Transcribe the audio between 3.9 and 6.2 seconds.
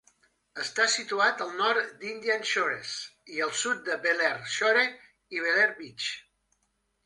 de Belleair Shore i Belleair Beach.